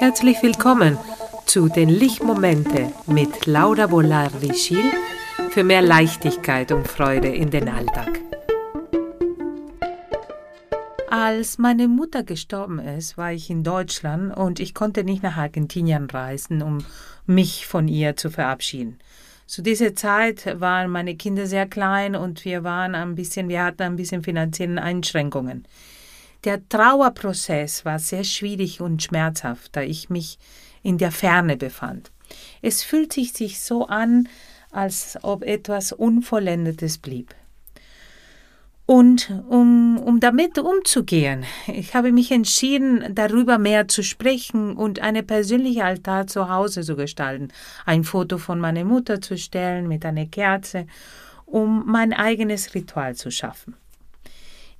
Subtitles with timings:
[0.00, 0.96] Herzlich willkommen
[1.44, 4.82] zu den Lichtmomente mit Laura Bolar-Richil
[5.50, 8.18] für mehr Leichtigkeit und Freude in den Alltag.
[11.10, 16.08] Als meine Mutter gestorben ist, war ich in Deutschland und ich konnte nicht nach Argentinien
[16.08, 16.78] reisen, um
[17.26, 18.98] mich von ihr zu verabschieden.
[19.44, 23.82] Zu dieser Zeit waren meine Kinder sehr klein und wir waren ein bisschen, wir hatten
[23.82, 25.66] ein bisschen finanzielle Einschränkungen.
[26.44, 30.38] Der Trauerprozess war sehr schwierig und schmerzhaft, da ich mich
[30.82, 32.10] in der Ferne befand.
[32.62, 34.28] Es fühlte sich so an,
[34.70, 37.34] als ob etwas Unvollendetes blieb.
[38.86, 45.22] Und um, um damit umzugehen, ich habe mich entschieden, darüber mehr zu sprechen und eine
[45.22, 47.48] persönliche Altar zu Hause zu gestalten,
[47.86, 50.86] ein Foto von meiner Mutter zu stellen mit einer Kerze,
[51.46, 53.76] um mein eigenes Ritual zu schaffen.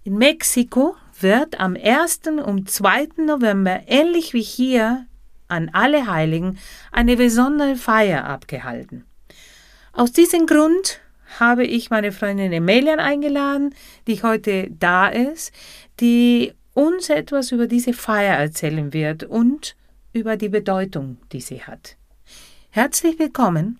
[0.03, 2.21] In Mexiko wird am 1.
[2.45, 3.09] und 2.
[3.25, 5.07] November, ähnlich wie hier
[5.49, 6.59] an alle Heiligen,
[6.93, 9.05] eine besondere Feier abgehalten.
[9.93, 11.01] Aus diesem Grund
[11.39, 13.75] habe ich meine Freundin Emelian eingeladen,
[14.07, 15.53] die heute da ist,
[16.01, 19.77] die uns etwas über diese Feier erzählen wird und
[20.13, 21.97] über die Bedeutung, die sie hat.
[22.71, 23.79] Herzlich willkommen.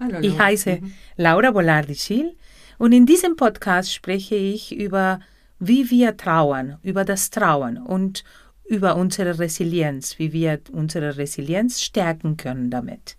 [0.00, 0.94] Hallo, ich heiße mhm.
[1.16, 2.34] Laura Bolardi-Schiel
[2.78, 5.20] und in diesem Podcast spreche ich über
[5.66, 8.24] wie wir trauern, über das Trauern und
[8.64, 13.16] über unsere Resilienz, wie wir unsere Resilienz stärken können damit.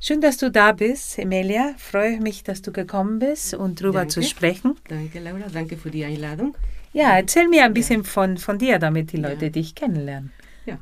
[0.00, 1.74] Schön, dass du da bist, Emilia.
[1.78, 4.14] Freue mich, dass du gekommen bist und darüber danke.
[4.14, 4.76] zu sprechen.
[4.88, 5.48] Danke, Laura.
[5.52, 6.56] Danke für die Einladung.
[6.92, 8.08] Ja, erzähl mir ein bisschen ja.
[8.08, 9.50] von, von dir, damit die Leute ja.
[9.50, 10.32] dich kennenlernen.
[10.66, 10.78] Ja.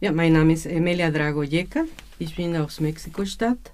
[0.00, 1.84] ja, mein Name ist Emilia Dragoyeca.
[2.18, 3.72] Ich bin aus Mexiko-Stadt.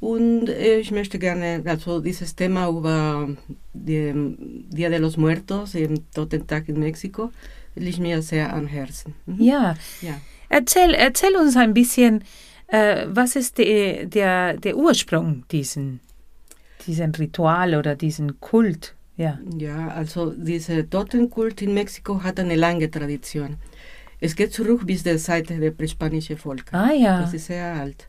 [0.00, 3.28] Und äh, ich möchte gerne, also dieses Thema über
[3.74, 7.30] den Dia de los Muertos, den Totentag in Mexiko,
[7.74, 9.14] liegt mir sehr am Herzen.
[9.26, 9.42] Mhm.
[9.42, 9.76] Ja.
[10.00, 10.14] ja.
[10.48, 12.24] Erzähl, erzähl uns ein bisschen,
[12.68, 16.00] äh, was ist die, der, der Ursprung diesen,
[16.86, 18.94] diesen Ritual oder diesen Kult?
[19.16, 19.38] Ja.
[19.58, 23.58] ja, also dieser Totenkult in Mexiko hat eine lange Tradition.
[24.18, 26.74] Es geht zurück bis der Zeit der präspanischen Völker.
[26.74, 27.20] Ah ja.
[27.20, 28.08] Das ist sehr alt.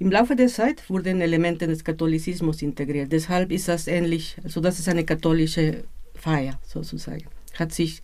[0.00, 3.10] Im Laufe der Zeit wurden Elemente des Katholizismus integriert.
[3.10, 7.24] Deshalb ist das ähnlich, also das ist eine katholische Feier sozusagen.
[7.58, 8.02] Hat sich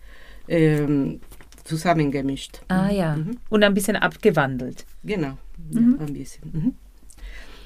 [0.49, 1.21] ähm,
[1.63, 2.61] zusammengemischt.
[2.67, 3.15] Ah ja.
[3.15, 3.37] Mhm.
[3.49, 4.85] Und ein bisschen abgewandelt.
[5.03, 5.97] Genau, mhm.
[5.99, 6.43] ja, ein bisschen.
[6.51, 6.73] Mhm.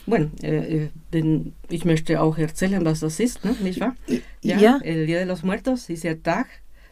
[0.06, 3.56] Bueno, äh, äh, denn ich möchte auch erzählen, was das ist, ne?
[3.62, 3.96] nicht wahr?
[4.42, 4.80] Ja, ja.
[4.82, 6.48] El Día de los Muertos ist der Tag,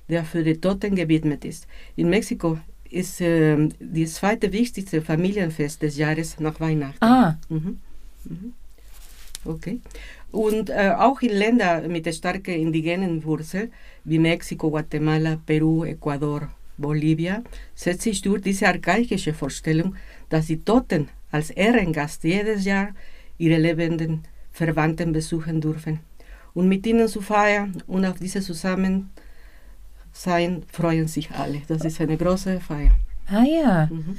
[0.09, 1.68] der für die Toten gewidmet ist.
[1.96, 2.59] In Mexiko
[2.92, 7.03] ist äh, das zweite wichtigste Familienfest des Jahres nach Weihnachten.
[7.03, 7.38] Ah.
[7.50, 7.80] Mhm.
[8.25, 8.53] Mhm.
[9.46, 9.80] Okay.
[10.31, 13.72] Und äh, auch in Ländern mit starker indigenen Wurzel
[14.03, 17.44] wie Mexiko, Guatemala, Peru, Ecuador, Bolivia
[17.74, 19.96] setzt sich durch diese archaische Vorstellung,
[20.30, 22.90] dass die Toten als Ehrengast jedes Jahr
[23.38, 26.00] ihre lebenden Verwandten besuchen dürfen
[26.54, 29.27] und mit ihnen zu feiern und auf diese Zusammenkunft
[30.22, 31.62] sein, freuen sich alle.
[31.68, 32.92] Das ist eine große Feier.
[33.30, 33.90] Ah ja.
[33.92, 34.18] Mhm.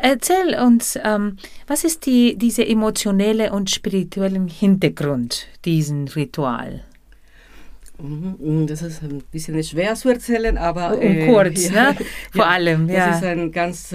[0.00, 6.82] Erzähl uns, ähm, was ist die, dieser emotionelle und spirituelle Hintergrund diesen Ritual?
[7.98, 8.66] Mhm.
[8.66, 11.96] Das ist ein bisschen schwer zu erzählen, aber äh, kurz, ja, ne?
[12.32, 12.88] vor ja, allem.
[12.88, 13.08] Ja.
[13.08, 13.94] Das ist ein ganz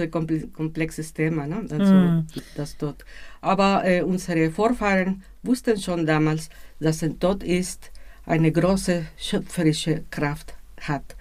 [0.56, 1.66] komplexes Thema, ne?
[1.70, 2.26] also mm.
[2.56, 2.96] das Tod.
[3.42, 6.48] Aber äh, unsere Vorfahren wussten schon damals,
[6.80, 7.90] dass ein Tod ist
[8.24, 11.16] eine große schöpferische Kraft hat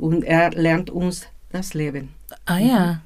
[0.00, 2.10] und er lernt uns das Leben.
[2.46, 3.02] Ah ja.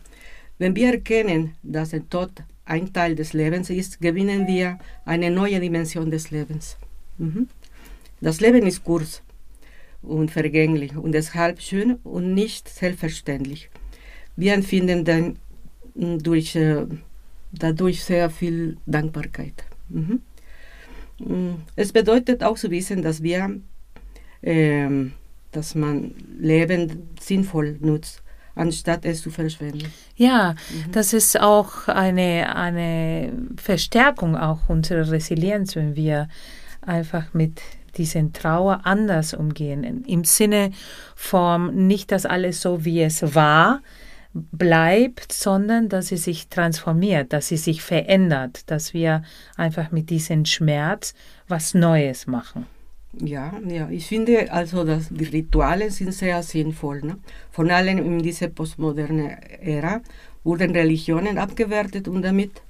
[0.59, 2.31] Wenn wir erkennen, dass der Tod
[2.65, 6.77] ein Teil des Lebens ist, gewinnen wir eine neue Dimension des Lebens.
[7.19, 7.49] Mhm.
[8.21, 9.23] Das Leben ist kurz
[10.03, 13.71] und vergänglich und deshalb schön und nicht selbstverständlich.
[14.37, 15.37] Wir empfinden dann
[15.95, 16.87] durch, äh,
[17.53, 19.65] dadurch sehr viel Dankbarkeit.
[19.89, 20.21] Mhm.
[21.19, 23.61] Mm, es bedeutet auch zu wissen, dass wir
[24.43, 25.13] ähm,
[25.57, 28.23] dass man Leben sinnvoll nutzt,
[28.55, 29.93] anstatt es zu verschwenden.
[30.17, 30.93] Ja, mhm.
[30.93, 36.29] das ist auch eine, eine Verstärkung auch unserer Resilienz, wenn wir
[36.83, 37.61] einfach mit
[37.97, 40.05] diesen Trauer anders umgehen.
[40.05, 40.73] Im Sinne
[41.15, 43.81] von nicht, dass alles so wie es war
[44.35, 49.23] bleibt, sondern dass sie sich transformiert, dass sie sich verändert, dass wir
[49.57, 51.15] einfach mit diesem Schmerz
[51.47, 52.67] was Neues machen.
[53.23, 57.03] Ja, ja, ich finde also, dass die Rituale sind sehr sinnvoll.
[57.03, 57.19] Ne?
[57.51, 59.31] Vor allem in dieser postmodernen
[59.61, 60.01] Ära
[60.43, 62.63] wurden Religionen abgewertet und damit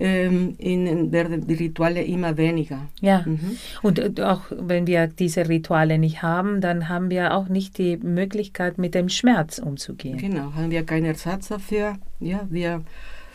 [0.00, 2.88] ähm, in, werden die Rituale immer weniger.
[3.00, 3.58] Ja, mhm.
[3.82, 8.78] und auch wenn wir diese Rituale nicht haben, dann haben wir auch nicht die Möglichkeit,
[8.78, 10.16] mit dem Schmerz umzugehen.
[10.16, 11.98] Genau, haben wir keinen Ersatz dafür.
[12.18, 12.82] Ja, wir,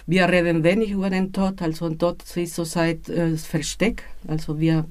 [0.07, 4.59] wir reden wenig über den Tod, also ein Tod ist so seit äh, Versteck, also
[4.59, 4.85] wir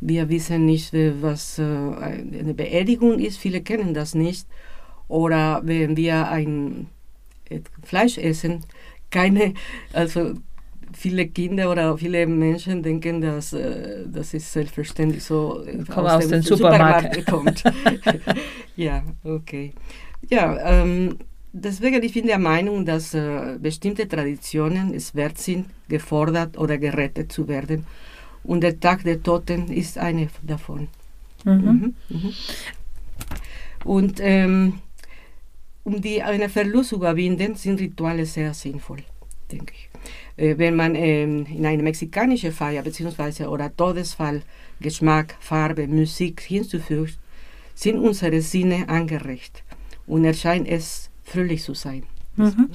[0.00, 3.38] wir wissen nicht, was äh, eine Beerdigung ist.
[3.38, 4.46] Viele kennen das nicht.
[5.08, 6.88] Oder wenn wir ein
[7.82, 8.64] Fleisch essen,
[9.10, 9.54] keine,
[9.92, 10.34] also
[10.92, 16.28] viele Kinder oder viele Menschen denken, dass äh, das ist selbstverständlich so Komm aus, aus
[16.28, 17.64] dem Supermarkt, Supermarkt kommt.
[18.76, 19.72] ja, okay.
[20.28, 21.18] Ja, ähm,
[21.52, 27.32] deswegen ich bin der Meinung, dass äh, bestimmte Traditionen es wert sind, gefordert oder gerettet
[27.32, 27.86] zu werden.
[28.46, 30.88] Und der Tag der Toten ist eine davon.
[31.44, 31.52] Mhm.
[31.52, 31.94] Mhm.
[32.08, 32.32] Mhm.
[33.84, 34.80] Und ähm,
[35.84, 39.02] um die, einen Verlust zu überwinden, sind Rituale sehr sinnvoll,
[39.50, 39.88] denke ich.
[40.36, 43.46] Äh, wenn man ähm, in eine mexikanische Feier bzw.
[43.46, 44.42] oder Todesfall
[44.80, 47.18] Geschmack, Farbe, Musik hinzufügt,
[47.74, 49.62] sind unsere Sinne angeregt
[50.06, 52.04] und erscheint es fröhlich zu sein.
[52.36, 52.68] Mhm.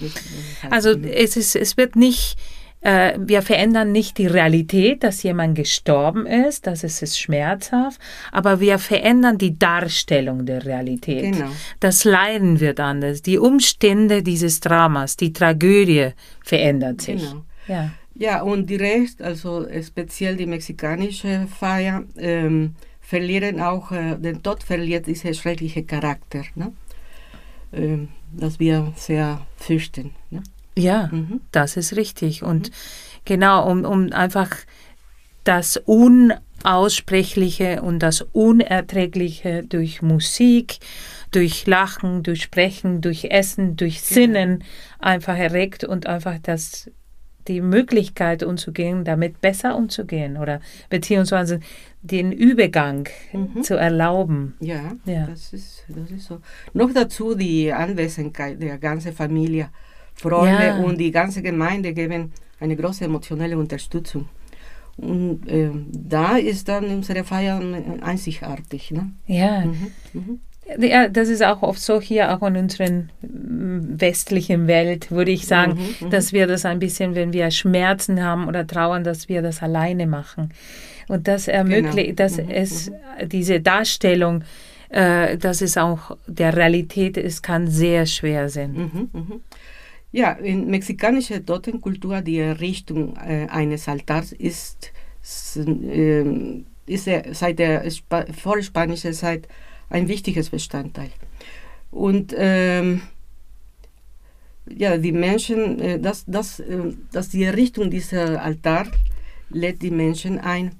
[0.69, 2.37] Also es, ist, es wird nicht
[2.81, 7.99] äh, wir verändern nicht die Realität, dass jemand gestorben ist, dass es ist schmerzhaft,
[8.31, 11.33] aber wir verändern die Darstellung der Realität.
[11.33, 11.51] Genau.
[11.79, 16.09] Das Leiden wird anders, die Umstände dieses Dramas, die Tragödie
[16.43, 17.21] verändert sich.
[17.21, 17.43] Genau.
[17.67, 17.91] Ja.
[18.15, 24.63] ja, und die Rest, also speziell die mexikanische Feier, ähm, verlieren auch, äh, den Tod
[24.63, 26.73] verliert diesen schrecklichen Charakter, ne?
[27.73, 30.11] ähm, das wir sehr fürchten.
[30.31, 30.41] Ne?
[30.77, 31.41] Ja, mhm.
[31.51, 32.43] das ist richtig.
[32.43, 32.73] Und mhm.
[33.25, 34.49] genau, um, um einfach
[35.43, 40.79] das Unaussprechliche und das Unerträgliche durch Musik,
[41.31, 44.13] durch Lachen, durch Sprechen, durch Essen, durch genau.
[44.13, 44.63] Sinnen
[44.99, 46.89] einfach erregt und einfach das
[47.47, 51.59] die Möglichkeit umzugehen, damit besser umzugehen oder beziehungsweise
[52.03, 53.63] den Übergang mhm.
[53.63, 54.55] zu erlauben.
[54.59, 55.25] Ja, ja.
[55.25, 56.39] Das, ist, das ist so.
[56.73, 59.69] Noch dazu die Anwesenheit der ganzen Familie
[60.15, 60.77] Freunde ja.
[60.77, 64.29] und die ganze Gemeinde geben eine große emotionelle Unterstützung.
[64.97, 67.59] Und äh, da ist dann unsere Feier
[68.01, 68.91] einzigartig.
[68.91, 69.11] Ne?
[69.25, 69.65] Ja.
[69.65, 69.91] Mhm.
[70.13, 70.39] Mhm.
[70.79, 75.47] Ja, das ist auch oft so hier, auch in unserer mm, westlichen Welt, würde ich
[75.47, 79.27] sagen, mhm, mhm, dass wir das ein bisschen, wenn wir Schmerzen haben oder trauern, dass
[79.27, 80.53] wir das alleine machen.
[81.07, 82.15] Und das ermöglicht, genau.
[82.15, 83.29] dass mhm, es mhm.
[83.29, 84.43] diese Darstellung,
[84.89, 88.75] äh, dass es auch der Realität ist, kann sehr schwer sein.
[90.13, 94.91] Ja, in mexikanischer Totenkultur die Errichtung äh, eines Altars ist,
[95.55, 99.47] äh, ist seit der Sp vorspanischen Zeit
[99.89, 101.11] ein wichtiges Bestandteil.
[101.91, 103.01] Und ähm,
[104.69, 108.87] ja, die Menschen, äh, das, das, äh, dass die Errichtung dieser Altar
[109.49, 110.71] lädt die Menschen ein,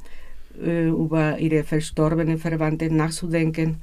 [0.61, 3.81] äh, über ihre verstorbenen Verwandten nachzudenken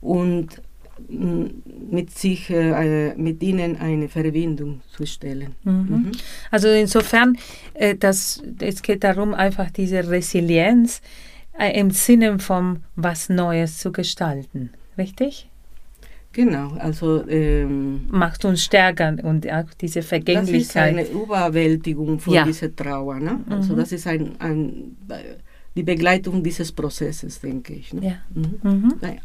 [0.00, 0.62] und
[1.08, 5.54] mit sich, äh, mit ihnen eine Verbindung zu stellen.
[5.64, 5.72] Mhm.
[5.72, 6.12] Mhm.
[6.50, 7.36] Also insofern,
[7.74, 11.00] äh, das, es geht darum, einfach diese Resilienz
[11.58, 15.48] äh, im Sinne von was Neues zu gestalten, richtig?
[16.32, 20.96] Genau, also ähm, macht uns stärker und auch diese Vergänglichkeit.
[20.96, 22.44] Das ist eine Überwältigung von ja.
[22.44, 23.18] dieser Trauer.
[23.18, 23.40] Ne?
[23.50, 23.78] Also mhm.
[23.78, 24.96] das ist ein, ein
[25.80, 27.94] die Begleitung dieses Prozesses, denke ich.
[27.94, 28.06] Ne?
[28.06, 28.16] Ja.
[28.34, 28.60] Mhm.
[28.62, 28.94] Mhm.
[29.00, 29.20] Naja,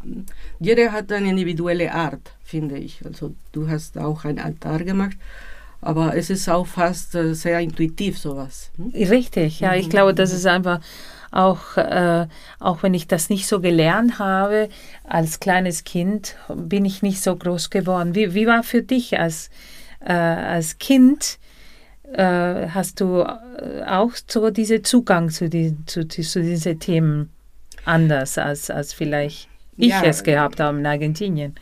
[0.58, 3.04] jeder hat eine individuelle Art, finde ich.
[3.04, 5.18] Also du hast auch ein Altar gemacht,
[5.82, 8.70] aber es ist auch fast äh, sehr intuitiv sowas.
[8.78, 9.10] Ne?
[9.10, 9.74] Richtig, ja.
[9.74, 9.90] Ich mhm.
[9.90, 10.80] glaube, das ist einfach
[11.30, 12.26] auch, äh,
[12.58, 14.70] auch wenn ich das nicht so gelernt habe,
[15.04, 18.14] als kleines Kind bin ich nicht so groß geworden.
[18.14, 19.50] Wie, wie war für dich als,
[20.00, 21.38] äh, als Kind?
[22.12, 27.30] Äh, hast du äh, auch so diesen Zugang zu, die, zu, zu diesen Themen
[27.84, 31.54] anders, als, als vielleicht ich ja, es gehabt habe in Argentinien?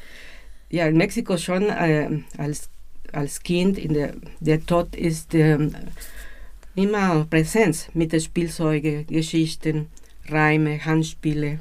[0.71, 2.09] Ja, in Mexiko schon äh,
[2.39, 2.69] als,
[3.13, 5.59] als Kind, in der, der Tod ist äh,
[6.75, 9.87] immer Präsenz mit Spielzeugen, Geschichten,
[10.29, 11.61] Reime, Handspiele.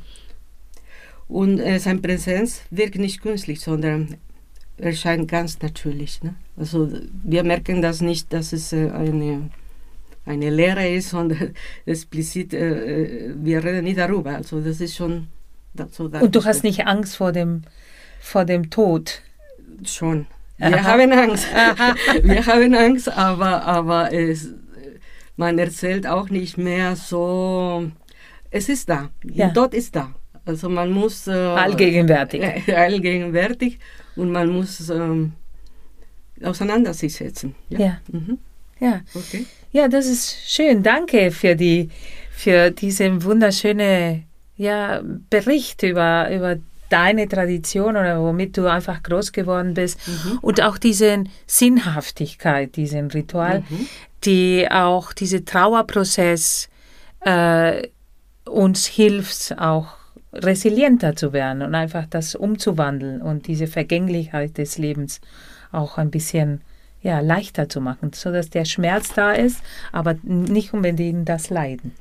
[1.28, 4.18] Und äh, seine Präsenz wirkt nicht künstlich, sondern
[4.78, 6.22] erscheint ganz natürlich.
[6.24, 6.36] Ne?
[6.58, 6.90] Also
[7.24, 9.50] wir merken das nicht, dass es äh, eine,
[10.26, 11.54] eine Lehre ist, sondern
[11.86, 14.36] explizit, äh, äh, wir reden nicht darüber.
[14.36, 15.28] Also das ist schon
[15.92, 16.04] so.
[16.04, 17.64] Und du hast nicht Angst vor dem,
[18.20, 19.22] vor dem Tod?
[19.86, 20.28] Schon.
[20.58, 20.84] Wir Aha.
[20.84, 21.48] haben Angst.
[22.24, 24.50] wir haben Angst, aber, aber es,
[25.36, 27.92] man erzählt auch nicht mehr so,
[28.52, 29.48] es ist da, ja.
[29.48, 30.14] der Tod ist da.
[30.46, 31.28] Also man muss...
[31.28, 32.42] Äh, allgegenwärtig.
[32.42, 33.80] Äh, allgegenwärtig
[34.16, 35.34] und man muss ähm,
[36.44, 37.56] auseinandersetzen.
[37.70, 37.80] Ja.
[37.80, 37.98] Ja.
[38.12, 38.38] Mhm.
[38.80, 39.02] Ja.
[39.14, 39.46] Okay.
[39.72, 40.84] Ja, das ist schön.
[40.84, 41.90] Danke für die
[42.32, 44.26] für diesen wunderschönen
[44.58, 46.58] ja, Bericht über, über
[46.90, 50.40] deine Tradition oder womit du einfach groß geworden bist Mhm.
[50.42, 53.88] und auch diese Sinnhaftigkeit, diesen Ritual, Mhm.
[54.26, 56.70] die auch dieser Trauerprozess
[57.22, 57.88] äh,
[58.46, 59.88] uns hilft, auch
[60.34, 65.22] resilienter zu werden und einfach das umzuwandeln und diese Vergänglichkeit des Lebens
[65.72, 66.62] auch ein bisschen
[67.02, 69.62] ja, leichter zu machen, sodass der Schmerz da ist,
[69.92, 71.92] aber nicht unbedingt das Leiden.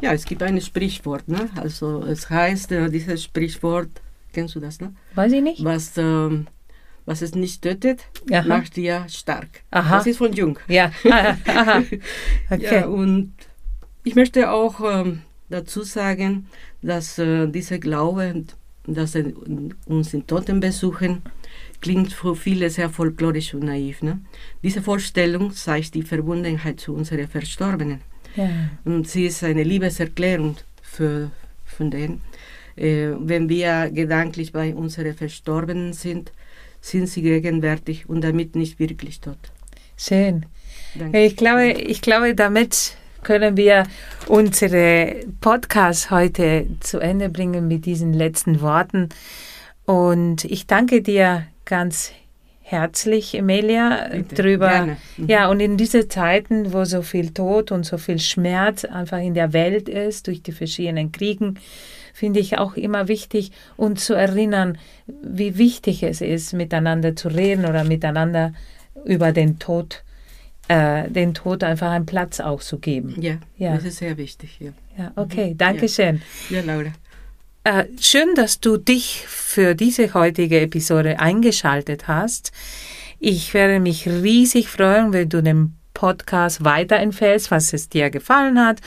[0.00, 1.48] Ja, es gibt ein Sprichwort, ne?
[1.56, 3.88] Also es heißt, äh, dieses Sprichwort,
[4.32, 4.92] kennst du das, ne?
[5.14, 5.64] Weiß ich nicht?
[5.64, 6.48] Was, ähm,
[7.06, 8.46] was es nicht tötet, Aha.
[8.46, 9.48] macht dir stark.
[9.70, 9.98] Aha.
[9.98, 10.58] Das ist von Jung.
[10.68, 10.90] Ja,
[11.46, 11.82] aha.
[12.50, 12.80] Okay.
[12.80, 13.32] Ja, und
[14.04, 16.46] ich möchte auch ähm, dazu sagen,
[16.82, 18.44] dass äh, dieser Glaube,
[18.86, 19.26] dass er
[19.86, 21.22] uns in Toten besuchen,
[21.80, 24.02] klingt für viele sehr folklorisch und naiv.
[24.02, 24.20] Ne?
[24.62, 28.00] Diese Vorstellung zeigt die Verbundenheit zu unseren Verstorbenen.
[28.36, 28.48] ja.
[28.84, 31.30] Und sie ist eine Liebeserklärung für,
[31.64, 32.20] von denen.
[32.76, 36.32] Äh, wenn wir gedanklich bei unseren Verstorbenen sind,
[36.80, 39.38] sind sie gegenwärtig und damit nicht wirklich tot.
[39.96, 40.46] Schön.
[40.94, 41.24] Danke.
[41.24, 43.84] Ich glaube, ich glaube, damit können wir
[44.26, 49.08] unsere Podcast heute zu Ende bringen mit diesen letzten Worten.
[49.84, 52.12] Und ich danke dir ganz
[52.60, 54.68] herzlich, Emilia, Bitte, drüber.
[54.68, 54.96] gerne.
[55.16, 55.28] Mhm.
[55.28, 59.34] Ja, und in diesen Zeiten, wo so viel Tod und so viel Schmerz einfach in
[59.34, 61.58] der Welt ist, durch die verschiedenen Kriegen,
[62.14, 67.66] finde ich auch immer wichtig, uns zu erinnern, wie wichtig es ist, miteinander zu reden
[67.66, 68.52] oder miteinander
[69.04, 70.02] über den Tod,
[70.68, 73.14] äh, den Tod einfach einen Platz auch zu geben.
[73.20, 73.74] Ja, Ja.
[73.74, 74.58] das ist sehr wichtig.
[74.60, 76.22] Ja, Ja, okay, danke schön.
[76.50, 76.92] ja Laura.
[77.64, 82.50] Äh, schön, dass du dich für diese heutige Episode eingeschaltet hast.
[83.20, 88.80] Ich werde mich riesig freuen, wenn du den Podcast weiterempfehlst, was es dir gefallen hat.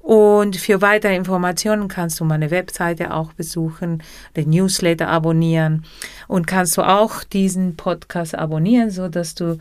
[0.00, 4.02] Und für weitere Informationen kannst du meine Webseite auch besuchen,
[4.34, 5.84] den Newsletter abonnieren
[6.26, 9.58] und kannst du auch diesen Podcast abonnieren, so dass du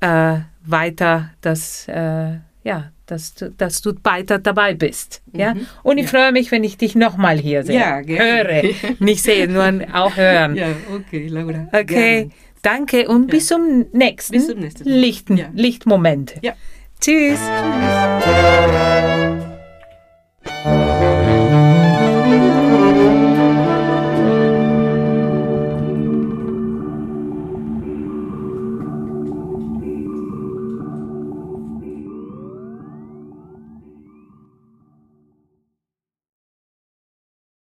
[0.00, 5.22] äh, weiter das äh, ja, dass du, dass du weiter dabei bist.
[5.32, 5.54] Ja?
[5.54, 5.66] Mhm.
[5.82, 6.10] Und ich Ja.
[6.20, 7.78] freue mich, wenn ich dich nochmal hier sehe.
[7.78, 8.00] Ja.
[8.04, 8.62] Höre.
[8.98, 9.64] Nicht sehen, nur
[9.94, 10.54] auch hören.
[10.56, 11.68] Ja, okay, Laura.
[11.72, 12.30] Okay, Gerne.
[12.62, 14.84] danke und bis zum nächsten, Bis zum nächsten.
[15.54, 16.34] Lichtmomente.
[16.42, 16.52] Ja.
[17.00, 17.40] Tschüss.
[17.40, 19.19] Tschüss.